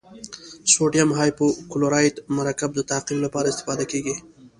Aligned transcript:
سوډیم 0.71 1.09
هایپوکلورایت 1.19 2.15
مرکب 2.37 2.69
د 2.75 2.79
تعقیم 2.91 3.19
لپاره 3.25 3.47
استفاده 3.53 3.85
کیږي. 3.91 4.15